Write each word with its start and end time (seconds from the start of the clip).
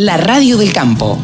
La 0.00 0.16
radio 0.16 0.56
del 0.56 0.72
campo. 0.72 1.18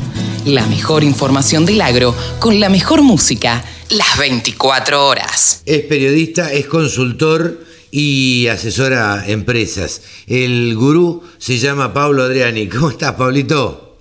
La 0.47 0.67
mejor 0.67 1.05
información 1.05 1.65
del 1.65 1.81
agro 1.81 2.13
con 2.41 2.59
la 2.59 2.69
mejor 2.69 3.03
música 3.03 3.63
las 3.89 4.19
24 4.19 5.07
horas. 5.07 5.63
Es 5.65 5.85
periodista, 5.85 6.53
es 6.53 6.67
consultor 6.67 7.61
y 7.93 8.49
asesora 8.49 9.29
empresas. 9.29 10.25
El 10.27 10.75
gurú 10.75 11.23
se 11.39 11.59
llama 11.59 11.95
Pablo 11.95 12.25
Adriani. 12.25 12.69
¿Cómo 12.69 12.91
estás, 12.91 13.13
Pablito? 13.13 13.97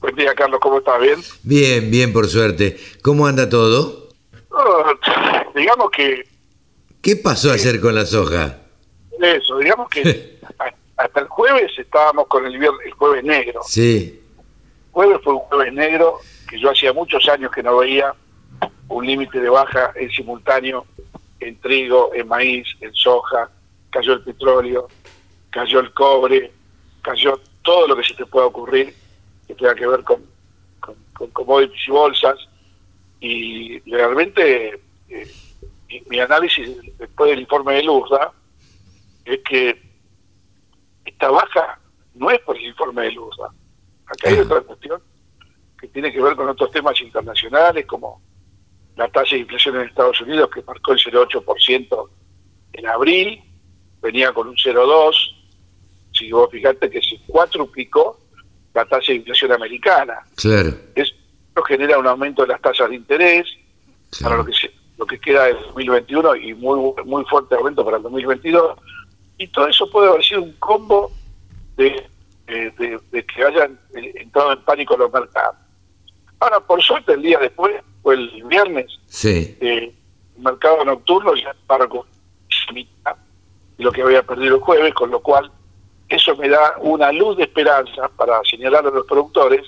Buen 0.00 0.14
día, 0.16 0.34
Carlos. 0.34 0.60
¿Cómo 0.60 0.80
estás? 0.80 1.00
¿Bien? 1.00 1.18
Bien, 1.42 1.90
bien, 1.90 2.12
por 2.12 2.28
suerte. 2.28 2.78
¿Cómo 3.00 3.26
anda 3.26 3.48
todo? 3.48 4.10
Oh, 4.50 4.84
digamos 5.54 5.90
que... 5.92 6.28
¿Qué 7.00 7.16
pasó 7.16 7.52
ayer 7.52 7.80
con 7.80 7.94
la 7.94 8.04
soja? 8.04 8.58
Eso, 9.18 9.56
digamos 9.56 9.88
que 9.88 10.36
hasta 10.96 11.20
el 11.20 11.28
jueves 11.28 11.72
estábamos 11.78 12.26
con 12.26 12.46
el, 12.46 12.54
el 12.54 12.92
jueves 12.92 13.24
negro. 13.24 13.60
Sí. 13.64 14.20
Jueves 14.92 15.18
fue 15.22 15.34
un 15.34 15.40
jueves 15.40 15.72
negro 15.72 16.18
que 16.48 16.58
yo 16.58 16.70
hacía 16.70 16.92
muchos 16.92 17.28
años 17.28 17.50
que 17.50 17.62
no 17.62 17.76
veía 17.78 18.14
un 18.88 19.06
límite 19.06 19.40
de 19.40 19.50
baja 19.50 19.92
en 19.96 20.10
simultáneo 20.10 20.86
en 21.40 21.58
trigo, 21.60 22.12
en 22.14 22.28
maíz, 22.28 22.66
en 22.80 22.94
soja, 22.94 23.50
cayó 23.90 24.14
el 24.14 24.22
petróleo, 24.22 24.88
cayó 25.50 25.80
el 25.80 25.92
cobre, 25.92 26.50
cayó 27.02 27.40
todo 27.62 27.88
lo 27.88 27.96
que 27.96 28.04
se 28.04 28.14
te 28.14 28.26
pueda 28.26 28.46
ocurrir 28.46 28.94
que 29.46 29.54
tenga 29.54 29.74
que 29.74 29.86
ver 29.86 30.02
con, 30.02 30.24
con, 30.80 31.30
commodities 31.30 31.88
y 31.88 31.90
bolsas. 31.90 32.36
Y 33.20 33.80
realmente 33.90 34.80
eh, 35.08 35.32
mi, 36.08 36.20
análisis 36.20 36.68
después 36.98 37.30
del 37.30 37.40
informe 37.40 37.74
de 37.74 37.82
Luzda 37.84 38.32
es 39.24 39.40
que 39.48 39.85
esta 41.16 41.30
baja 41.30 41.78
no 42.14 42.30
es 42.30 42.38
por 42.40 42.58
el 42.58 42.66
informe 42.66 43.04
de 43.04 43.12
Luzda. 43.12 43.50
Acá 44.06 44.28
hay 44.28 44.38
otra 44.38 44.60
cuestión 44.60 45.00
que 45.80 45.88
tiene 45.88 46.12
que 46.12 46.20
ver 46.20 46.36
con 46.36 46.46
otros 46.46 46.70
temas 46.70 47.00
internacionales 47.00 47.86
como 47.86 48.20
la 48.96 49.08
tasa 49.08 49.34
de 49.34 49.38
inflación 49.38 49.76
en 49.76 49.88
Estados 49.88 50.20
Unidos 50.20 50.50
que 50.54 50.62
marcó 50.62 50.92
el 50.92 50.98
0,8% 50.98 52.08
en 52.74 52.86
abril, 52.86 53.42
venía 54.02 54.32
con 54.32 54.48
un 54.48 54.56
0,2%, 54.56 55.12
si 56.12 56.30
vos 56.30 56.50
fijate 56.50 56.90
que 56.90 57.00
se 57.00 57.18
cuatruplicó 57.26 58.20
la 58.74 58.84
tasa 58.84 59.06
de 59.08 59.14
inflación 59.14 59.52
americana. 59.52 60.18
Claro. 60.34 60.70
Eso 60.94 61.14
genera 61.66 61.98
un 61.98 62.06
aumento 62.06 62.42
de 62.42 62.48
las 62.48 62.60
tasas 62.60 62.90
de 62.90 62.96
interés 62.96 63.46
para 64.20 64.36
lo 64.36 64.44
que 64.44 64.52
lo 64.98 65.06
que 65.06 65.18
queda 65.18 65.44
del 65.44 65.56
2021 65.56 66.36
y 66.36 66.54
muy 66.54 66.92
muy 67.04 67.24
fuerte 67.24 67.54
aumento 67.54 67.84
para 67.84 67.96
el 67.98 68.02
2022 68.02 68.78
y 69.38 69.48
todo 69.48 69.68
eso 69.68 69.88
puede 69.90 70.08
haber 70.08 70.24
sido 70.24 70.42
un 70.42 70.52
combo 70.52 71.10
de, 71.76 72.08
de 72.46 73.26
que 73.26 73.44
hayan 73.44 73.78
eh, 73.94 74.12
entrado 74.16 74.52
en 74.52 74.60
pánico 74.62 74.96
los 74.96 75.12
mercados. 75.12 75.56
Ahora, 76.40 76.60
por 76.60 76.82
suerte, 76.82 77.14
el 77.14 77.22
día 77.22 77.38
después 77.38 77.74
fue 78.02 78.14
el 78.14 78.42
viernes. 78.44 78.86
Sí. 79.06 79.56
Eh, 79.60 79.92
el 80.36 80.42
mercado 80.42 80.84
nocturno 80.84 81.34
ya 81.34 81.54
para 81.66 81.88
lo 83.78 83.92
que 83.92 84.02
había 84.02 84.22
perdido 84.22 84.56
el 84.56 84.60
jueves, 84.60 84.94
con 84.94 85.10
lo 85.10 85.20
cual 85.20 85.50
eso 86.08 86.36
me 86.36 86.48
da 86.48 86.76
una 86.80 87.10
luz 87.12 87.36
de 87.36 87.44
esperanza 87.44 88.08
para 88.16 88.40
señalar 88.44 88.86
a 88.86 88.90
los 88.90 89.06
productores 89.06 89.62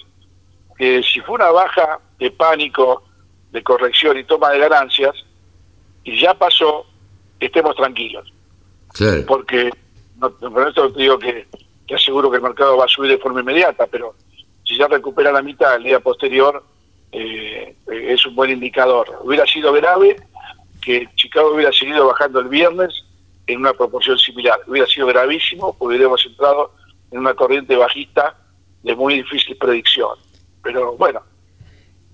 que 0.77 1.03
si 1.03 1.21
fue 1.21 1.35
una 1.35 1.51
baja 1.51 1.99
de 2.19 2.31
pánico, 2.31 3.03
de 3.51 3.63
corrección 3.63 4.17
y 4.17 4.25
toma 4.25 4.51
de 4.51 4.61
ganancias, 4.61 5.15
y 6.05 6.21
ya 6.21 6.35
pasó, 6.35 6.87
estemos 7.41 7.75
tranquilos. 7.75 8.33
Porque, 9.27 9.70
no, 10.17 10.33
no 10.41 10.72
te 10.72 11.00
digo 11.00 11.19
que, 11.19 11.47
que 11.86 11.94
aseguro 11.94 12.31
que 12.31 12.36
el 12.36 12.42
mercado 12.42 12.77
va 12.77 12.84
a 12.84 12.89
subir 12.89 13.11
de 13.11 13.19
forma 13.19 13.41
inmediata, 13.41 13.86
pero 13.86 14.14
si 14.64 14.77
ya 14.77 14.89
recupera 14.89 15.33
la 15.33 15.42
mitad 15.42 15.77
el 15.77 15.84
día 15.84 16.00
posterior, 16.00 16.62
eh, 17.12 17.75
es 17.86 18.27
un 18.27 18.34
buen 18.34 18.50
indicador. 18.50 19.19
Hubiera 19.22 19.47
sido 19.47 19.72
grave 19.72 20.16
que 20.83 21.09
Chicago 21.16 21.55
hubiera 21.55 21.72
seguido 21.72 22.06
bajando 22.06 22.41
el 22.41 22.48
viernes 22.48 23.04
en 23.47 23.60
una 23.60 23.72
proporción 23.72 24.19
similar. 24.19 24.60
Hubiera 24.66 24.87
sido 24.87 25.06
gravísimo, 25.06 25.77
hubiéramos 25.78 26.25
entrado 26.27 26.72
en 27.10 27.21
una 27.21 27.34
corriente 27.34 27.77
bajista 27.77 28.37
de 28.82 28.94
muy 28.94 29.15
difícil 29.15 29.56
predicción. 29.56 30.19
Pero 30.62 30.97
bueno, 30.97 31.22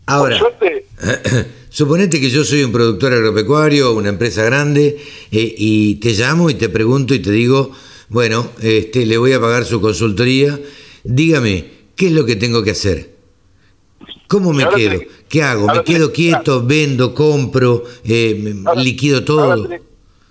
Ahora, 0.06 0.38
suerte, 0.38 0.87
suponete 1.70 2.20
que 2.20 2.28
yo 2.28 2.44
soy 2.44 2.62
un 2.62 2.72
productor 2.72 3.12
agropecuario, 3.15 3.94
una 3.94 4.10
empresa 4.10 4.42
grande, 4.44 4.98
eh, 5.31 5.54
y 5.56 5.97
te 5.97 6.10
llamo 6.10 6.50
y 6.50 6.54
te 6.54 6.69
pregunto 6.69 7.15
y 7.15 7.20
te 7.20 7.31
digo, 7.31 7.70
bueno, 8.09 8.50
este, 8.60 9.06
le 9.06 9.16
voy 9.16 9.32
a 9.32 9.41
pagar 9.41 9.64
su 9.64 9.81
consultoría, 9.81 10.59
dígame, 11.04 11.70
¿qué 11.97 12.06
es 12.06 12.12
lo 12.12 12.26
que 12.26 12.37
tengo 12.37 12.62
que 12.62 12.72
hacer? 12.72 13.14
¿Cómo 14.28 14.53
me 14.53 14.69
quedo? 14.69 15.00
¿Qué 15.28 15.43
hago? 15.43 15.66
¿Me 15.69 15.84
quedo 15.84 16.12
quieto, 16.12 16.62
vendo, 16.64 17.14
compro, 17.14 17.84
eh, 18.04 18.54
liquido 18.76 19.25
todo? 19.25 19.69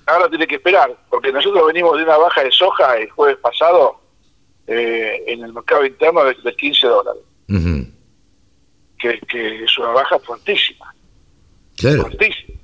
Ahora 0.06 0.30
tiene, 0.30 0.48
que 0.48 0.56
esperar, 0.56 0.96
porque 1.10 1.32
nosotros 1.32 1.66
venimos 1.68 1.98
de 1.98 2.04
una 2.04 2.18
baja 2.18 2.44
de 2.44 2.52
soja 2.52 2.98
el 2.98 3.10
jueves 3.10 3.38
pasado 3.38 4.02
eh, 4.68 5.24
en 5.28 5.44
el 5.44 5.54
mercado 5.54 5.86
interno 5.86 6.26
de, 6.26 6.56
15 6.56 6.88
dólares. 6.88 7.24
Que, 9.28 9.64
es 9.64 9.78
una 9.78 9.90
baja 9.90 10.20
fuertísima. 10.20 10.94
Claro. 11.78 12.02
Fuertísima. 12.04 12.60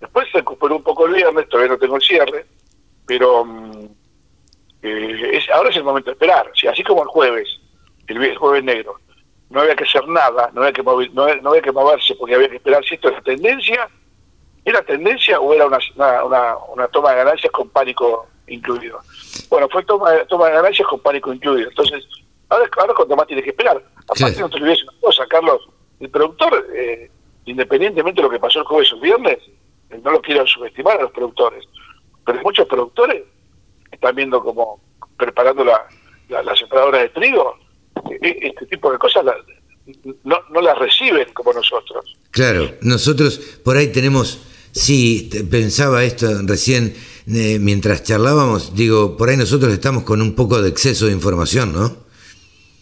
Después 0.00 0.28
se 0.30 0.38
recuperó 0.38 0.76
un 0.76 0.82
poco 0.82 1.06
el 1.06 1.14
viernes, 1.14 1.48
todavía 1.48 1.72
no 1.72 1.78
tengo 1.78 1.96
el 1.96 2.02
cierre, 2.02 2.46
pero 3.06 3.44
mm, 3.44 3.86
eh, 4.82 5.40
ahora 5.54 5.70
es 5.70 5.76
el 5.76 5.84
momento 5.84 6.10
de 6.10 6.12
esperar. 6.12 6.50
así 6.70 6.82
como 6.82 7.02
el 7.02 7.08
jueves, 7.08 7.48
el 8.06 8.36
jueves 8.36 8.64
negro, 8.64 9.00
no 9.50 9.60
había 9.60 9.76
que 9.76 9.84
hacer 9.84 10.06
nada, 10.08 10.50
no 10.52 10.60
había 10.60 10.72
que, 10.72 10.82
no, 10.82 11.22
había, 11.22 11.62
que 11.62 11.72
moverse 11.72 12.14
porque 12.16 12.34
había 12.34 12.48
que 12.48 12.56
esperar 12.56 12.84
si 12.84 12.96
esto 12.96 13.08
era 13.08 13.22
tendencia, 13.22 13.88
¿era 14.64 14.82
tendencia 14.82 15.40
o 15.40 15.54
era 15.54 15.66
una, 15.66 15.78
una, 16.24 16.56
una, 16.56 16.88
toma 16.88 17.10
de 17.10 17.16
ganancias 17.16 17.52
con 17.52 17.70
pánico 17.70 18.26
incluido? 18.46 19.00
Bueno, 19.48 19.68
fue 19.70 19.84
toma, 19.84 20.12
toma 20.28 20.48
de 20.48 20.54
ganancias 20.54 20.88
con 20.88 21.00
pánico 21.00 21.32
incluido. 21.32 21.68
Entonces, 21.68 22.04
ahora, 22.48 22.68
ahora 22.76 22.94
cuanto 22.94 23.16
más 23.16 23.26
tiene 23.26 23.42
que 23.42 23.50
esperar. 23.50 23.82
Aparte, 24.08 24.40
no 24.40 24.50
te 24.50 24.56
olvides 24.56 24.82
una 24.82 24.92
cosa, 25.00 25.26
Carlos, 25.26 25.53
independientemente 27.54 28.20
de 28.20 28.26
lo 28.26 28.30
que 28.30 28.40
pasó 28.40 28.58
el 28.58 28.64
jueves 28.64 28.92
o 28.92 28.96
el 28.96 29.02
viernes, 29.02 29.38
no 30.02 30.10
lo 30.10 30.20
quiero 30.20 30.44
subestimar 30.44 30.98
a 30.98 31.02
los 31.02 31.12
productores, 31.12 31.64
pero 32.26 32.42
muchos 32.42 32.66
productores 32.66 33.22
están 33.92 34.16
viendo 34.16 34.42
como 34.42 34.80
preparando 35.16 35.64
la, 35.64 35.86
la, 36.28 36.42
de 36.98 37.08
trigo 37.10 37.56
e-, 38.10 38.38
este 38.42 38.66
tipo 38.66 38.90
de 38.90 38.98
cosas 38.98 39.24
no, 40.24 40.36
no 40.50 40.60
las 40.60 40.76
reciben 40.78 41.32
como 41.32 41.52
nosotros. 41.52 42.16
Claro, 42.32 42.74
nosotros 42.80 43.38
por 43.64 43.76
ahí 43.76 43.92
tenemos, 43.92 44.40
sí, 44.72 45.30
pensaba 45.48 46.02
esto 46.02 46.26
recién 46.42 46.96
eh, 47.28 47.58
mientras 47.60 48.02
charlábamos, 48.02 48.74
digo, 48.74 49.16
por 49.16 49.28
ahí 49.28 49.36
nosotros 49.36 49.72
estamos 49.72 50.02
con 50.02 50.20
un 50.20 50.34
poco 50.34 50.60
de 50.60 50.70
exceso 50.70 51.06
de 51.06 51.12
información, 51.12 51.72
¿no? 51.72 52.04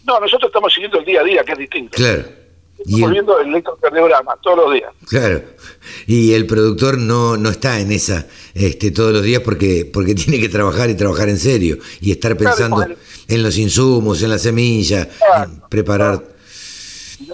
No, 0.05 0.19
nosotros 0.19 0.49
estamos 0.49 0.73
siguiendo 0.73 0.97
el 0.97 1.05
día 1.05 1.21
a 1.21 1.23
día, 1.23 1.43
que 1.43 1.51
es 1.51 1.57
distinto. 1.59 1.95
Claro. 1.95 2.42
Viendo 2.85 3.39
el 3.39 3.49
electrocardiograma 3.49 4.35
todos 4.41 4.57
los 4.57 4.73
días. 4.73 4.93
Claro. 5.07 5.41
Y 6.07 6.33
el 6.33 6.45
productor 6.45 6.97
no, 6.97 7.37
no 7.37 7.49
está 7.49 7.79
en 7.79 7.91
esa 7.91 8.27
este, 8.53 8.91
todos 8.91 9.13
los 9.13 9.23
días 9.23 9.41
porque, 9.41 9.89
porque 9.91 10.15
tiene 10.15 10.39
que 10.39 10.49
trabajar 10.49 10.89
y 10.89 10.95
trabajar 10.95 11.29
en 11.29 11.37
serio 11.37 11.77
y 12.01 12.11
estar 12.11 12.35
pensando 12.37 12.85
en 13.27 13.43
los 13.43 13.57
insumos, 13.57 14.21
en 14.21 14.29
la 14.29 14.37
semilla, 14.37 15.07
preparar. 15.69 16.21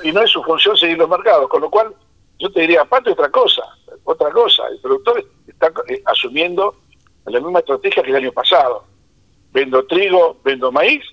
Y 0.03 0.11
no 0.11 0.21
es 0.21 0.31
su 0.31 0.43
función 0.43 0.77
seguir 0.77 0.97
los 0.97 1.09
mercados, 1.09 1.49
con 1.49 1.61
lo 1.61 1.69
cual 1.69 1.93
yo 2.39 2.51
te 2.51 2.61
diría, 2.61 2.81
aparte 2.81 3.11
otra 3.11 3.29
cosa, 3.29 3.63
otra 4.03 4.31
cosa, 4.31 4.63
el 4.71 4.79
productor 4.79 5.25
está 5.47 5.71
eh, 5.87 6.01
asumiendo 6.05 6.75
la 7.25 7.39
misma 7.39 7.59
estrategia 7.59 8.03
que 8.03 8.09
el 8.09 8.15
año 8.15 8.31
pasado. 8.31 8.85
Vendo 9.51 9.85
trigo, 9.85 10.37
vendo 10.43 10.71
maíz 10.71 11.03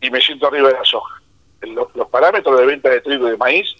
y 0.00 0.10
me 0.10 0.20
siento 0.20 0.46
arriba 0.46 0.68
de 0.68 0.74
la 0.74 0.84
soja. 0.84 1.20
Los, 1.66 2.08
parámetros 2.08 2.58
de 2.58 2.66
venta 2.66 2.90
de 2.90 3.00
trigo 3.00 3.28
y 3.28 3.32
de 3.32 3.36
maíz 3.36 3.74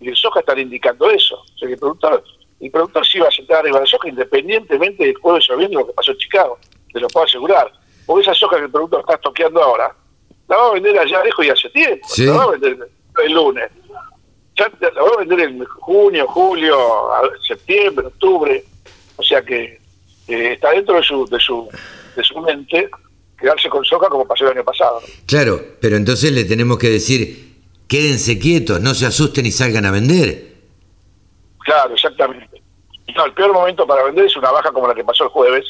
y 0.00 0.06
de 0.06 0.16
soja 0.16 0.40
están 0.40 0.58
indicando 0.58 1.10
eso. 1.10 1.36
O 1.36 1.58
sea 1.58 1.66
que 1.68 1.74
el 1.74 1.80
productor, 1.80 2.22
el 2.60 2.70
productor 2.70 3.06
sí 3.06 3.18
va 3.18 3.28
a 3.28 3.32
sentar 3.32 3.58
arriba 3.58 3.78
de 3.78 3.84
la 3.84 3.90
soja 3.90 4.08
independientemente 4.08 5.04
del 5.04 5.16
jueves 5.16 5.48
o 5.50 5.56
viernes 5.56 5.78
lo 5.78 5.86
que 5.86 5.92
pasó 5.92 6.12
en 6.12 6.18
Chicago, 6.18 6.58
te 6.92 7.00
lo 7.00 7.08
puedo 7.08 7.26
asegurar 7.26 7.72
porque 8.08 8.22
esa 8.22 8.34
soja 8.34 8.56
que 8.56 8.64
el 8.64 8.70
productor 8.70 9.00
está 9.00 9.18
toqueando 9.18 9.62
ahora, 9.62 9.94
la 10.48 10.56
va 10.56 10.68
a 10.68 10.72
vender 10.72 10.98
allá 10.98 11.22
lejos 11.22 11.44
y 11.44 11.50
hace 11.50 11.68
tiempo. 11.68 12.08
La 12.16 12.32
va 12.32 12.44
a 12.44 12.50
vender 12.52 12.88
el 13.22 13.32
lunes. 13.34 13.70
Ya 14.56 14.72
la 14.80 15.02
va 15.02 15.10
a 15.14 15.18
vender 15.18 15.40
en 15.40 15.62
junio, 15.66 16.26
julio, 16.26 16.78
septiembre, 17.46 18.06
octubre. 18.06 18.64
O 19.16 19.22
sea 19.22 19.42
que 19.42 19.78
eh, 20.26 20.52
está 20.52 20.70
dentro 20.70 20.94
de 20.94 21.02
su, 21.02 21.26
de 21.26 21.38
su, 21.38 21.68
de 22.16 22.24
su 22.24 22.40
mente 22.40 22.88
quedarse 23.38 23.68
con 23.68 23.84
soja 23.84 24.08
como 24.08 24.26
pasó 24.26 24.44
el 24.44 24.56
año 24.56 24.64
pasado. 24.64 25.00
Claro, 25.26 25.60
pero 25.80 25.96
entonces 25.96 26.32
le 26.32 26.44
tenemos 26.44 26.78
que 26.78 26.90
decir, 26.90 27.56
quédense 27.86 28.38
quietos, 28.38 28.80
no 28.80 28.94
se 28.94 29.06
asusten 29.06 29.46
y 29.46 29.52
salgan 29.52 29.86
a 29.86 29.90
vender. 29.90 30.54
Claro, 31.60 31.94
exactamente. 31.94 32.62
No, 33.14 33.24
el 33.24 33.32
peor 33.32 33.52
momento 33.52 33.86
para 33.86 34.04
vender 34.04 34.26
es 34.26 34.36
una 34.36 34.50
baja 34.50 34.70
como 34.70 34.86
la 34.88 34.94
que 34.94 35.04
pasó 35.04 35.24
el 35.24 35.30
jueves. 35.30 35.64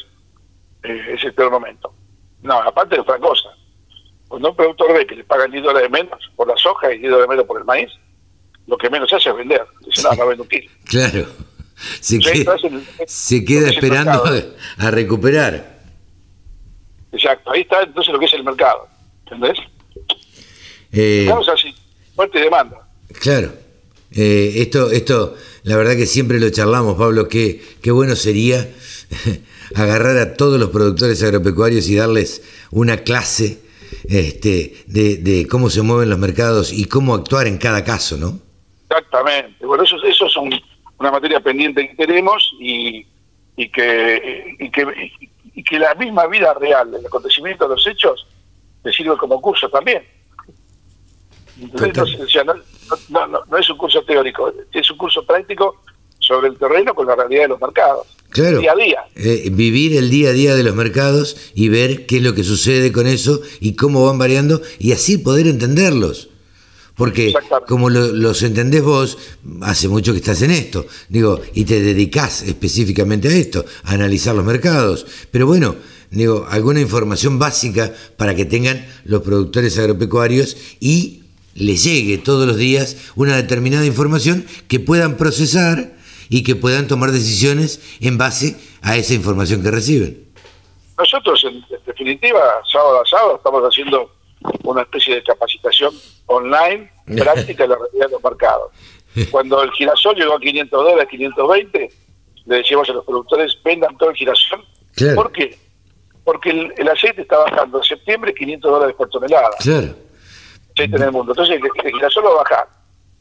Eh, 0.83 1.13
es 1.15 1.23
el 1.23 1.33
peor 1.33 1.51
momento. 1.51 1.93
No, 2.41 2.61
aparte 2.61 2.95
de 2.95 3.01
otra 3.01 3.17
cosa. 3.17 3.49
Cuando 4.27 4.51
un 4.51 4.55
productor 4.55 4.93
ve 4.93 5.07
que 5.07 5.15
le 5.15 5.23
pagan 5.23 5.51
10 5.51 5.63
dólares 5.63 5.89
menos 5.89 6.31
por 6.35 6.47
la 6.47 6.55
soja 6.55 6.93
y 6.93 6.99
10 6.99 7.11
dólares 7.11 7.29
menos 7.29 7.45
por 7.45 7.57
el 7.57 7.65
maíz, 7.65 7.89
lo 8.67 8.77
que 8.77 8.89
menos 8.89 9.11
hace 9.11 9.29
es 9.29 9.35
vender. 9.35 9.65
Dice, 9.85 10.03
no, 10.03 10.13
no 10.13 10.27
vendo 10.27 10.43
un 10.43 10.49
kilo. 10.49 10.69
Claro. 10.85 11.25
Se 12.01 12.19
queda, 12.19 12.55
se 13.07 13.45
queda 13.45 13.69
esperando 13.69 14.23
a 14.77 14.91
recuperar. 14.91 15.78
Exacto, 17.11 17.51
ahí 17.51 17.61
está 17.61 17.83
entonces 17.83 18.13
lo 18.13 18.19
que 18.19 18.25
es 18.25 18.33
el 18.33 18.43
mercado. 18.43 18.87
¿Entendés? 19.25 19.57
Eh, 20.91 21.21
Estamos 21.21 21.49
así, 21.49 21.73
fuerte 22.15 22.39
demanda. 22.39 22.87
Claro. 23.19 23.51
Eh, 24.11 24.53
esto, 24.55 24.89
esto, 24.89 25.35
la 25.63 25.77
verdad 25.77 25.95
que 25.95 26.07
siempre 26.07 26.39
lo 26.39 26.49
charlamos, 26.49 26.97
Pablo, 26.97 27.27
qué, 27.27 27.61
qué 27.81 27.91
bueno 27.91 28.15
sería 28.15 28.67
agarrar 29.75 30.17
a 30.17 30.33
todos 30.35 30.59
los 30.59 30.69
productores 30.69 31.21
agropecuarios 31.21 31.87
y 31.89 31.95
darles 31.95 32.43
una 32.71 32.97
clase 32.97 33.59
este, 34.07 34.73
de, 34.87 35.47
cómo 35.49 35.69
se 35.69 35.81
mueven 35.81 36.09
los 36.09 36.17
mercados 36.17 36.73
y 36.73 36.85
cómo 36.85 37.13
actuar 37.13 37.47
en 37.47 37.57
cada 37.57 37.83
caso, 37.83 38.17
¿no? 38.17 38.39
Exactamente. 38.89 39.65
Bueno, 39.65 39.83
eso, 39.83 39.95
eso 40.03 40.25
es 40.25 40.35
una 40.97 41.11
materia 41.11 41.39
pendiente 41.39 41.87
que 41.89 42.07
tenemos 42.07 42.51
y, 42.59 43.05
y, 43.55 43.69
que, 43.69 44.55
y, 44.59 44.71
que, 44.71 44.81
y 45.21 45.29
que 45.63 45.79
la 45.79 45.93
misma 45.95 46.27
vida 46.27 46.53
real, 46.53 46.93
el 46.93 47.05
acontecimiento 47.05 47.67
de 47.67 47.75
los 47.75 47.87
hechos, 47.87 48.27
te 48.83 48.91
sirve 48.91 49.17
como 49.17 49.41
curso 49.41 49.69
también. 49.69 50.03
no, 53.09 53.27
no, 53.27 53.57
es 53.57 53.69
un 53.69 53.77
curso 53.77 54.01
teórico, 54.03 54.51
es 54.71 54.91
un 54.91 54.97
curso 54.97 55.25
práctico 55.25 55.83
sobre 56.19 56.47
el 56.49 56.57
terreno 56.57 56.93
con 56.93 57.07
la 57.07 57.15
realidad 57.15 57.43
de 57.43 57.47
los 57.49 57.61
mercados. 57.61 58.07
Claro. 58.29 58.59
Día 58.59 58.71
a 58.71 58.75
día. 58.75 59.03
Eh, 59.15 59.49
vivir 59.51 59.97
el 59.97 60.09
día 60.09 60.29
a 60.29 60.33
día 60.33 60.55
de 60.55 60.63
los 60.63 60.75
mercados 60.75 61.51
y 61.55 61.69
ver 61.69 62.05
qué 62.05 62.17
es 62.17 62.23
lo 62.23 62.35
que 62.35 62.43
sucede 62.43 62.91
con 62.91 63.07
eso 63.07 63.41
y 63.59 63.75
cómo 63.75 64.05
van 64.05 64.19
variando 64.19 64.61
y 64.77 64.91
así 64.91 65.17
poder 65.17 65.47
entenderlos. 65.47 66.29
Porque 66.99 67.33
como 67.65 67.89
los 67.89 68.43
entendés 68.43 68.83
vos, 68.83 69.17
hace 69.61 69.87
mucho 69.87 70.11
que 70.11 70.17
estás 70.17 70.41
en 70.41 70.51
esto, 70.51 70.85
digo, 71.07 71.39
y 71.53 71.63
te 71.63 71.79
dedicás 71.79 72.41
específicamente 72.41 73.29
a 73.29 73.31
esto, 73.31 73.63
a 73.85 73.93
analizar 73.93 74.35
los 74.35 74.43
mercados. 74.43 75.07
Pero 75.31 75.47
bueno, 75.47 75.77
digo, 76.11 76.45
alguna 76.49 76.81
información 76.81 77.39
básica 77.39 77.93
para 78.17 78.35
que 78.35 78.43
tengan 78.43 78.85
los 79.05 79.21
productores 79.21 79.79
agropecuarios 79.79 80.57
y 80.81 81.23
les 81.55 81.85
llegue 81.85 82.17
todos 82.17 82.45
los 82.45 82.57
días 82.57 82.97
una 83.15 83.37
determinada 83.37 83.85
información 83.85 84.45
que 84.67 84.81
puedan 84.81 85.15
procesar 85.15 85.95
y 86.27 86.43
que 86.43 86.57
puedan 86.57 86.89
tomar 86.89 87.13
decisiones 87.13 87.79
en 88.01 88.17
base 88.17 88.59
a 88.81 88.97
esa 88.97 89.13
información 89.13 89.63
que 89.63 89.71
reciben. 89.71 90.25
Nosotros, 90.97 91.45
en 91.45 91.63
definitiva, 91.85 92.41
sábado 92.69 93.01
a 93.01 93.05
sábado 93.05 93.37
estamos 93.37 93.63
haciendo 93.63 94.18
una 94.63 94.81
especie 94.81 95.15
de 95.15 95.23
capacitación 95.23 95.93
online 96.27 96.91
práctica 97.05 97.63
de 97.63 97.69
la 97.69 97.75
realidad 97.75 98.05
de 98.05 98.11
los 98.11 98.23
mercados. 98.23 98.71
Cuando 99.31 99.61
el 99.63 99.71
girasol 99.71 100.15
llegó 100.15 100.35
a 100.35 100.39
500 100.39 100.83
dólares, 100.83 101.07
520, 101.09 101.91
le 102.45 102.55
decíamos 102.55 102.89
a 102.89 102.93
los 102.93 103.05
productores, 103.05 103.57
vendan 103.63 103.97
todo 103.97 104.11
el 104.11 104.15
girasol. 104.15 104.63
¿Por 105.15 105.31
qué? 105.31 105.57
Porque 106.23 106.49
el, 106.49 106.87
aceite 106.87 107.21
está 107.21 107.37
bajando 107.37 107.79
en 107.79 107.83
septiembre 107.83 108.33
500 108.33 108.71
dólares 108.71 108.95
por 108.95 109.09
tonelada. 109.09 109.49
Claro. 109.59 109.95
Aceite 110.73 110.95
en 110.95 111.03
el 111.03 111.11
mundo. 111.11 111.31
Entonces 111.31 111.59
el, 111.59 111.91
girasol 111.91 112.25
va 112.25 112.31
a 112.31 112.43
bajar. 112.43 112.67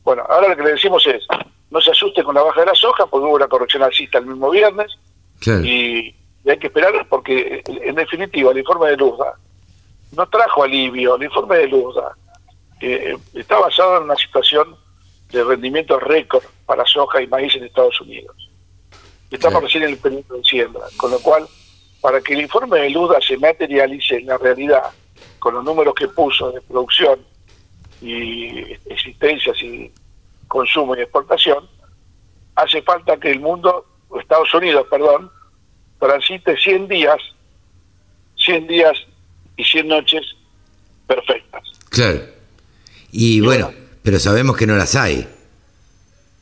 Bueno, 0.04 0.24
ahora 0.28 0.48
lo 0.48 0.56
que 0.56 0.62
le 0.62 0.72
decimos 0.72 1.06
es, 1.06 1.26
no 1.70 1.80
se 1.80 1.90
asuste 1.90 2.22
con 2.22 2.34
la 2.34 2.42
baja 2.42 2.60
de 2.60 2.66
la 2.66 2.74
soja, 2.74 3.06
porque 3.06 3.26
hubo 3.26 3.34
una 3.36 3.48
corrección 3.48 3.82
alcista 3.82 4.18
el 4.18 4.26
mismo 4.26 4.50
viernes, 4.50 4.98
y, 5.46 6.14
hay 6.48 6.58
que 6.58 6.68
esperar 6.68 7.06
porque, 7.10 7.62
en 7.66 7.94
definitiva, 7.94 8.52
el 8.52 8.58
informe 8.58 8.88
de 8.88 8.96
Luzda 8.96 9.34
no 10.12 10.26
trajo 10.28 10.64
alivio, 10.64 11.16
el 11.16 11.24
informe 11.24 11.58
de 11.58 11.68
Luzda 11.68 12.16
eh, 12.80 13.16
está 13.34 13.58
basado 13.58 13.98
en 13.98 14.04
una 14.04 14.16
situación 14.16 14.76
de 15.30 15.44
rendimiento 15.44 15.98
récord 15.98 16.44
para 16.64 16.86
soja 16.86 17.20
y 17.20 17.26
maíz 17.26 17.54
en 17.56 17.64
Estados 17.64 18.00
Unidos. 18.00 18.50
Estamos 19.30 19.62
recién 19.62 19.82
en 19.82 19.90
el 19.90 19.98
periodo 19.98 20.36
de 20.36 20.44
siembra, 20.44 20.84
con 20.96 21.10
lo 21.10 21.18
cual, 21.20 21.46
para 22.00 22.20
que 22.20 22.32
el 22.32 22.40
informe 22.40 22.80
de 22.80 22.90
Luzda 22.90 23.20
se 23.20 23.36
materialice 23.36 24.16
en 24.16 24.26
la 24.26 24.38
realidad, 24.38 24.90
con 25.38 25.54
los 25.54 25.64
números 25.64 25.94
que 25.94 26.08
puso 26.08 26.50
de 26.52 26.60
producción 26.62 27.20
y 28.00 28.72
existencias 28.86 29.60
y 29.62 29.92
consumo 30.46 30.96
y 30.96 31.00
exportación, 31.00 31.68
hace 32.54 32.80
falta 32.82 33.18
que 33.18 33.30
el 33.30 33.40
mundo, 33.40 33.84
Estados 34.18 34.52
Unidos, 34.54 34.86
perdón, 34.90 35.30
transite 36.00 36.56
100 36.56 36.88
días, 36.88 37.18
100 38.36 38.66
días 38.66 38.96
y 39.58 39.64
100 39.64 39.88
noches 39.88 40.22
perfectas. 41.06 41.62
Claro. 41.90 42.20
Y, 43.12 43.40
bueno, 43.40 43.70
pero 44.02 44.18
sabemos 44.18 44.56
que 44.56 44.66
no 44.66 44.76
las 44.76 44.94
hay. 44.94 45.28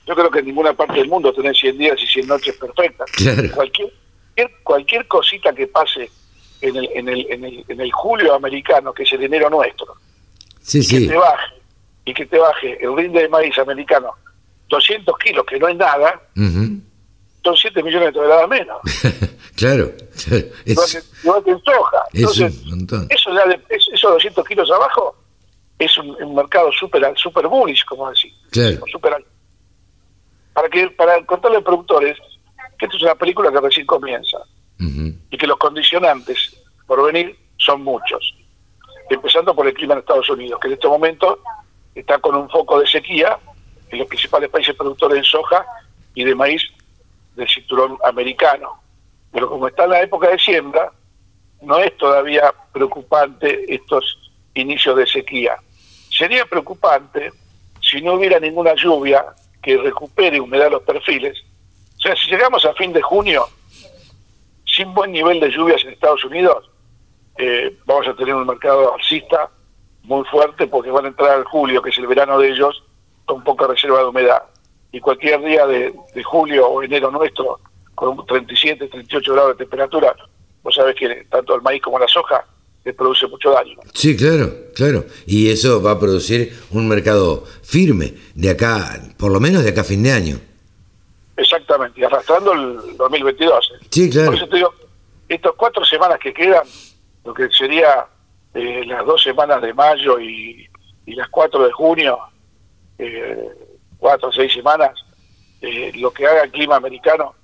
Yo 0.06 0.14
creo 0.14 0.30
que 0.30 0.38
en 0.38 0.46
ninguna 0.46 0.72
parte 0.72 0.94
del 0.94 1.08
mundo 1.08 1.32
tenés 1.32 1.58
100 1.58 1.78
días 1.78 1.98
y 2.00 2.06
100 2.06 2.28
noches 2.28 2.56
perfectas. 2.56 3.10
Claro. 3.10 3.50
Cualquier, 3.52 3.90
cualquier 4.62 5.08
cosita 5.08 5.52
que 5.52 5.66
pase 5.66 6.10
en 6.60 6.76
el, 6.76 6.88
en, 6.94 7.08
el, 7.08 7.26
en, 7.30 7.44
el, 7.44 7.64
en 7.66 7.80
el 7.80 7.90
julio 7.90 8.34
americano, 8.34 8.92
que 8.92 9.02
es 9.02 9.12
el 9.12 9.24
enero 9.24 9.50
nuestro, 9.50 9.96
sí, 10.60 10.82
sí. 10.82 11.00
que 11.00 11.12
te 11.12 11.16
baje 11.16 11.54
y 12.04 12.14
que 12.14 12.26
te 12.26 12.38
baje 12.38 12.84
el 12.84 12.96
rinde 12.96 13.22
de 13.22 13.28
maíz 13.28 13.58
americano 13.58 14.12
200 14.68 15.16
kilos, 15.18 15.44
que 15.46 15.58
no 15.58 15.68
es 15.68 15.76
nada, 15.76 16.20
son 17.46 17.56
7 17.56 17.82
millones 17.82 18.08
de 18.08 18.12
toneladas 18.12 18.48
menos. 18.48 18.80
claro, 19.56 19.92
Igual, 20.64 21.44
que, 21.44 21.50
en 21.52 21.62
soja. 21.62 22.02
Entonces, 22.12 22.62
eso, 23.10 23.32
de, 23.32 23.60
esos 23.68 24.12
200 24.12 24.44
kilos 24.46 24.70
abajo 24.70 25.16
es 25.78 25.96
un, 25.98 26.34
mercado 26.34 26.72
super, 26.72 27.00
super 27.16 27.46
bullish, 27.46 27.84
como 27.84 28.10
decir. 28.10 28.32
Claro. 28.50 28.80
Super, 28.90 29.24
para, 30.52 30.68
que, 30.68 30.88
para 30.90 31.24
contarle 31.24 31.58
a 31.58 31.60
los 31.60 31.64
productores 31.64 32.18
que 32.78 32.86
esto 32.86 32.96
es 32.96 33.02
una 33.04 33.14
película 33.14 33.50
que 33.52 33.60
recién 33.60 33.86
comienza 33.86 34.38
y 34.78 35.38
que 35.38 35.46
los 35.46 35.56
condicionantes 35.56 36.56
por 36.86 37.04
venir 37.04 37.38
son 37.58 37.82
muchos. 37.82 38.34
Empezando 39.08 39.54
por 39.54 39.66
el 39.66 39.74
clima 39.74 39.94
en 39.94 40.00
Estados 40.00 40.28
Unidos, 40.28 40.58
que 40.60 40.66
en 40.66 40.74
este 40.74 40.88
momento 40.88 41.38
está 41.94 42.18
con 42.18 42.34
un 42.34 42.50
foco 42.50 42.80
de 42.80 42.86
sequía 42.86 43.38
en 43.90 43.98
los 44.00 44.08
principales 44.08 44.50
países 44.50 44.74
productores 44.74 45.18
de 45.18 45.24
soja 45.24 45.64
y 46.14 46.24
de 46.24 46.34
maíz 46.34 46.62
del 47.36 47.48
cinturón 47.48 47.98
americano. 48.04 48.80
Pero 49.32 49.48
como 49.48 49.68
está 49.68 49.84
en 49.84 49.90
la 49.90 50.02
época 50.02 50.28
de 50.28 50.38
siembra, 50.38 50.90
no 51.62 51.78
es 51.78 51.96
todavía 51.96 52.52
preocupante 52.72 53.72
estos 53.72 54.32
inicios 54.54 54.96
de 54.96 55.06
sequía. 55.06 55.56
Sería 56.10 56.46
preocupante 56.46 57.32
si 57.80 58.00
no 58.00 58.14
hubiera 58.14 58.40
ninguna 58.40 58.74
lluvia 58.74 59.24
que 59.62 59.76
recupere 59.76 60.40
humedad 60.40 60.70
los 60.70 60.82
perfiles. 60.82 61.36
O 61.98 62.00
sea, 62.00 62.16
si 62.16 62.30
llegamos 62.30 62.64
a 62.64 62.74
fin 62.74 62.92
de 62.92 63.02
junio 63.02 63.46
sin 64.64 64.92
buen 64.94 65.12
nivel 65.12 65.40
de 65.40 65.50
lluvias 65.50 65.82
en 65.84 65.90
Estados 65.90 66.24
Unidos, 66.24 66.70
eh, 67.38 67.76
vamos 67.84 68.08
a 68.08 68.14
tener 68.14 68.34
un 68.34 68.46
mercado 68.46 68.94
alcista 68.94 69.50
muy 70.02 70.24
fuerte 70.26 70.66
porque 70.66 70.90
van 70.90 71.04
a 71.04 71.08
entrar 71.08 71.30
al 71.30 71.44
julio, 71.44 71.82
que 71.82 71.90
es 71.90 71.98
el 71.98 72.06
verano 72.06 72.38
de 72.38 72.50
ellos, 72.50 72.82
con 73.24 73.42
poca 73.42 73.66
reserva 73.66 73.98
de 73.98 74.06
humedad. 74.06 74.42
Y 74.92 75.00
cualquier 75.00 75.42
día 75.42 75.66
de, 75.66 75.92
julio 76.24 76.68
o 76.68 76.82
enero 76.82 77.10
nuestro, 77.10 77.60
con 77.94 78.24
37, 78.26 78.88
38 78.88 79.32
grados 79.32 79.58
de 79.58 79.64
temperatura, 79.64 80.14
vos 80.62 80.74
sabés 80.74 80.96
que 80.96 81.26
tanto 81.30 81.54
el 81.54 81.62
maíz 81.62 81.82
como 81.82 81.98
la 81.98 82.08
soja 82.08 82.44
le 82.84 82.94
produce 82.94 83.26
mucho 83.26 83.50
daño. 83.50 83.76
Sí, 83.92 84.16
claro, 84.16 84.52
claro. 84.74 85.04
Y 85.26 85.50
eso 85.50 85.82
va 85.82 85.92
a 85.92 85.98
producir 85.98 86.52
un 86.70 86.88
mercado 86.88 87.44
firme 87.62 88.14
de 88.34 88.50
acá, 88.50 89.00
por 89.18 89.32
lo 89.32 89.40
menos 89.40 89.64
de 89.64 89.70
acá 89.70 89.80
a 89.80 89.84
fin 89.84 90.02
de 90.02 90.12
año. 90.12 90.38
Exactamente, 91.36 92.00
y 92.00 92.04
arrastrando 92.04 92.52
el 92.52 92.96
2022. 92.96 93.72
¿eh? 93.74 93.86
Sí, 93.90 94.08
claro. 94.08 94.26
Por 94.26 94.36
eso 94.36 94.48
te 94.48 94.56
digo, 94.56 94.72
estas 95.28 95.52
cuatro 95.56 95.84
semanas 95.84 96.18
que 96.18 96.32
quedan, 96.32 96.64
lo 97.24 97.34
que 97.34 97.48
sería 97.50 98.06
eh, 98.54 98.84
las 98.86 99.04
dos 99.04 99.22
semanas 99.22 99.60
de 99.60 99.74
mayo 99.74 100.18
y, 100.18 100.68
las 101.06 101.28
cuatro 101.28 101.64
de 101.64 101.72
junio, 101.72 102.18
eh, 102.98 103.48
cuatro 103.98 104.28
o 104.28 104.32
seis 104.32 104.52
semanas, 104.52 104.92
eh, 105.60 105.92
lo 105.96 106.12
que 106.12 106.26
haga 106.26 106.44
el 106.44 106.50
clima 106.50 106.76
americano 106.76 107.34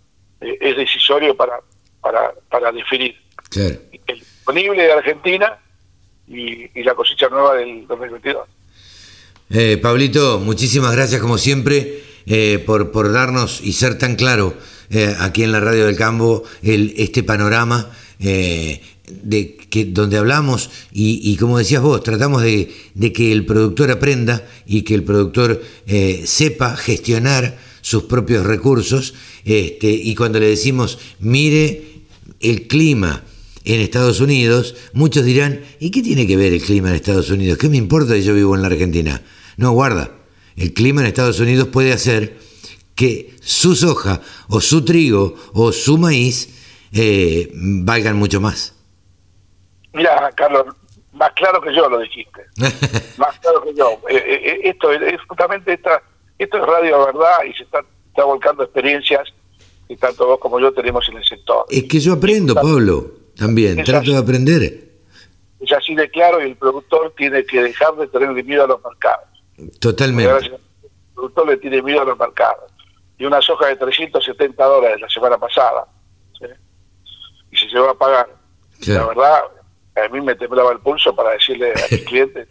es 0.41 0.77
decisorio 0.77 1.37
para, 1.37 1.61
para, 2.01 2.33
para 2.51 2.73
definir. 2.73 3.17
El 3.55 4.19
disponible 4.19 4.83
de 4.83 4.93
Argentina 4.93 5.59
y, 6.27 6.83
la 6.83 6.95
cosecha 6.95 7.29
nueva 7.29 7.55
del 7.55 7.87
2022. 7.87 8.49
Pablito, 9.81 10.41
muchísimas 10.41 10.97
gracias 10.97 11.21
como 11.21 11.39
siempre 11.39 12.03
por, 12.67 12.91
por 12.91 13.13
darnos 13.13 13.61
y 13.61 13.75
ser 13.75 13.99
tan 13.99 14.17
claro 14.17 14.55
aquí 15.21 15.45
en 15.45 15.53
la 15.53 15.61
radio 15.61 15.87
del 15.87 15.97
Campo 15.97 16.43
el, 16.63 16.95
este 16.97 17.23
panorama 17.23 17.91
de 18.23 19.57
que 19.69 19.85
donde 19.85 20.17
hablamos 20.17 20.71
y, 20.93 21.37
como 21.37 21.59
decías 21.59 21.83
vos, 21.83 22.03
tratamos 22.03 22.43
de, 22.43 22.73
que 23.13 23.33
el 23.33 23.45
productor 23.45 23.91
aprenda 23.91 24.47
y 24.67 24.83
que 24.83 24.95
el 24.95 25.03
productor 25.03 25.63
eh, 25.87 26.23
sepa 26.25 26.77
gestionar 26.77 27.59
sus 27.81 28.05
propios 28.05 28.47
recursos 28.47 29.15
este, 29.45 29.91
y 29.91 30.15
cuando 30.15 30.39
le 30.39 30.47
decimos 30.47 30.99
mire 31.19 31.83
el 32.41 32.69
clima, 32.69 33.25
en 33.65 33.81
Estados 33.81 34.21
Unidos, 34.21 34.75
muchos 34.93 35.25
dirán, 35.25 35.61
¿y 35.79 35.91
qué 35.91 36.03
tiene 36.03 36.27
que 36.27 36.37
ver 36.37 36.53
el 36.53 36.63
clima 36.63 36.89
en 36.89 36.97
Estados 36.97 37.31
Unidos? 37.31 37.59
¿Qué 37.59 37.69
me 37.69 37.77
importa 37.77 38.15
si 38.15 38.23
yo 38.23 38.35
vivo 38.35 38.55
en 38.55 38.63
la 38.63 38.69
Argentina? 38.69 39.23
No, 39.57 39.73
guarda, 39.73 40.17
el 40.57 40.73
clima 40.73 41.01
en 41.01 41.07
Estados 41.07 41.41
Unidos 41.41 41.69
puede 41.69 41.93
hacer 41.93 42.39
que 42.95 43.35
su 43.41 43.75
soja 43.75 44.21
o 44.49 44.61
su 44.61 44.85
trigo 44.85 45.37
o 45.53 45.73
su 45.73 45.97
maíz 45.99 46.49
eh, 46.93 47.51
valgan 47.53 48.17
mucho 48.17 48.41
más. 48.41 48.75
Mira, 49.93 50.31
Carlos, 50.35 50.67
más 51.13 51.33
claro 51.33 51.61
que 51.61 51.75
yo 51.75 51.89
lo 51.89 51.99
dijiste. 52.01 52.47
más 53.19 53.39
claro 53.41 53.63
que 53.63 53.75
yo. 53.75 53.99
Eh, 54.09 54.17
eh, 54.17 54.61
esto 54.65 54.91
es 54.93 55.21
justamente 55.27 55.75
esta, 55.75 56.03
esto 56.39 56.57
es 56.59 56.67
radio 56.67 57.07
verdad 57.07 57.45
y 57.49 57.53
se 57.55 57.65
está, 57.65 57.81
está 58.09 58.25
volcando 58.25 58.63
experiencias 58.63 59.33
que 59.89 59.97
tanto 59.97 60.27
vos 60.27 60.39
como 60.39 60.61
yo 60.61 60.73
tenemos 60.73 61.09
en 61.09 61.19
el 61.19 61.25
sector. 61.25 61.67
Es 61.71 61.85
que 61.85 62.01
yo 62.01 62.15
aprendo, 62.15 62.55
Pablo, 62.55 63.13
también, 63.37 63.83
trato 63.85 64.11
de 64.13 64.19
aprender. 64.19 64.63
Es 65.61 65.73
así 65.73 65.95
de 65.95 66.11
claro 66.11 66.41
y 66.41 66.51
el 66.51 66.57
productor 66.57 67.15
tiene 67.17 67.45
que 67.45 67.63
dejar 67.63 67.95
de 67.97 68.09
tener 68.09 68.31
miedo 68.45 68.65
a 68.65 68.67
los 68.67 68.83
mercados. 68.83 69.29
Totalmente. 69.79 70.47
El 70.47 70.59
productor 71.15 71.49
le 71.49 71.57
tiene 71.59 71.83
miedo 71.83 72.03
a 72.03 72.05
los 72.05 72.19
mercados. 72.19 72.73
Y 73.19 73.25
una 73.25 73.41
soja 73.41 73.69
de 73.69 73.77
370 73.77 74.65
dólares 74.65 75.01
la 75.01 75.09
semana 75.09 75.39
pasada. 75.39 75.87
Y 77.53 77.57
se 77.57 77.79
va 77.79 77.91
a 77.91 77.95
pagar. 77.95 78.29
La 78.87 79.07
verdad, 79.07 79.43
a 79.95 80.09
mí 80.09 80.21
me 80.21 80.35
temblaba 80.35 80.73
el 80.73 80.79
pulso 80.79 81.15
para 81.15 81.33
decirle 81.33 81.73
a 81.73 81.87
mis 81.91 82.03
clientes, 82.07 82.49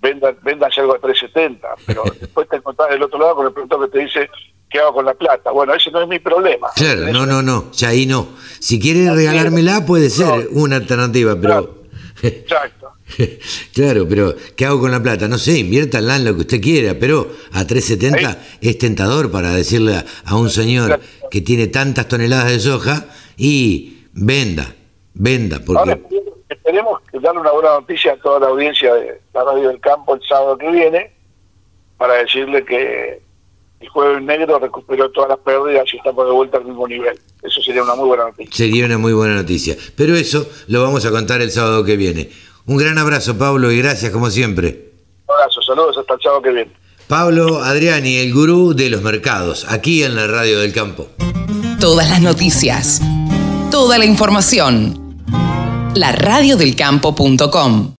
vendan, 0.00 0.70
algo 0.76 0.94
a 0.94 0.98
370, 0.98 1.68
pero 1.86 2.04
después 2.20 2.48
te 2.48 2.56
encontrás 2.56 2.90
del 2.90 3.02
otro 3.02 3.18
lado 3.18 3.36
con 3.36 3.46
el 3.46 3.52
productor 3.52 3.86
que 3.86 3.98
te 3.98 4.04
dice, 4.04 4.30
¿qué 4.70 4.78
hago 4.78 4.94
con 4.94 5.04
la 5.04 5.14
plata? 5.14 5.50
Bueno, 5.50 5.74
ese 5.74 5.90
no 5.90 6.02
es 6.02 6.08
mi 6.08 6.18
problema. 6.18 6.68
Claro, 6.74 7.12
no, 7.12 7.26
no, 7.26 7.42
no, 7.42 7.72
ya 7.72 7.88
ahí 7.88 8.06
no. 8.06 8.28
Si 8.60 8.78
quieres 8.78 9.14
regalármela 9.14 9.84
puede 9.84 10.10
ser 10.10 10.48
una 10.52 10.76
alternativa, 10.76 11.36
pero... 11.40 11.78
Exacto. 12.20 12.92
claro, 13.74 14.06
pero 14.08 14.34
¿qué 14.56 14.66
hago 14.66 14.80
con 14.80 14.90
la 14.90 15.02
plata? 15.02 15.28
No 15.28 15.38
sé, 15.38 15.58
inviértanla 15.58 16.16
en 16.16 16.24
lo 16.24 16.34
que 16.34 16.40
usted 16.40 16.60
quiera, 16.60 16.96
pero 16.98 17.30
a 17.52 17.64
370 17.64 18.38
es 18.60 18.78
tentador 18.78 19.30
para 19.30 19.54
decirle 19.54 20.04
a 20.24 20.36
un 20.36 20.50
señor 20.50 21.00
que 21.30 21.40
tiene 21.40 21.68
tantas 21.68 22.08
toneladas 22.08 22.50
de 22.50 22.60
soja 22.60 23.06
y 23.36 23.97
venda, 24.18 24.74
venda, 25.14 25.60
porque... 25.64 26.00
esperemos 26.48 27.00
que 27.10 27.20
darle 27.20 27.40
una 27.40 27.52
buena 27.52 27.70
noticia 27.70 28.12
a 28.12 28.16
toda 28.16 28.40
la 28.40 28.46
audiencia 28.48 28.94
de 28.94 29.20
la 29.34 29.44
Radio 29.44 29.68
del 29.68 29.80
Campo 29.80 30.14
el 30.14 30.22
sábado 30.22 30.58
que 30.58 30.70
viene 30.70 31.12
para 31.96 32.14
decirle 32.14 32.64
que 32.64 33.22
el 33.80 33.88
jueves 33.88 34.22
negro 34.22 34.58
recuperó 34.58 35.10
todas 35.10 35.30
las 35.30 35.38
pérdidas 35.38 35.84
y 35.92 35.98
estamos 35.98 36.26
de 36.26 36.32
vuelta 36.32 36.58
al 36.58 36.64
mismo 36.64 36.88
nivel. 36.88 37.18
Eso 37.42 37.62
sería 37.62 37.82
una 37.82 37.94
muy 37.94 38.08
buena 38.08 38.24
noticia. 38.24 38.52
Sería 38.52 38.86
una 38.86 38.98
muy 38.98 39.12
buena 39.12 39.34
noticia. 39.34 39.76
Pero 39.96 40.16
eso 40.16 40.48
lo 40.66 40.82
vamos 40.82 41.04
a 41.06 41.10
contar 41.10 41.40
el 41.42 41.50
sábado 41.50 41.84
que 41.84 41.96
viene. 41.96 42.30
Un 42.66 42.76
gran 42.76 42.98
abrazo, 42.98 43.38
Pablo, 43.38 43.70
y 43.70 43.78
gracias 43.78 44.10
como 44.10 44.30
siempre. 44.30 44.92
Un 45.28 45.34
abrazo, 45.34 45.62
saludos 45.62 45.96
hasta 45.96 46.14
el 46.14 46.20
sábado 46.20 46.42
que 46.42 46.50
viene. 46.50 46.72
Pablo 47.06 47.62
Adriani, 47.62 48.18
el 48.18 48.34
gurú 48.34 48.74
de 48.74 48.90
los 48.90 49.00
mercados, 49.00 49.64
aquí 49.70 50.02
en 50.02 50.14
la 50.14 50.26
Radio 50.26 50.60
del 50.60 50.72
Campo. 50.74 51.08
Todas 51.80 52.10
las 52.10 52.20
noticias, 52.20 53.00
toda 53.78 53.96
la 53.96 54.04
información. 54.04 55.14
La 55.94 56.10
radiodelcampo.com 56.10 57.92